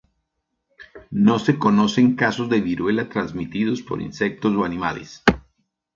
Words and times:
No 1.27 1.37
se 1.37 1.59
conocen 1.59 2.15
casos 2.15 2.49
de 2.49 2.59
viruela 2.59 3.07
transmitidos 3.07 3.83
por 3.83 4.01
insectos 4.01 4.55
o 4.55 4.63
animales. 4.65 5.23